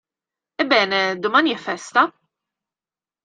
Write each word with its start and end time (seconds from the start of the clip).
Ebbene, 0.57 1.19
domani 1.19 1.53
è 1.53 1.57
festa? 1.57 2.11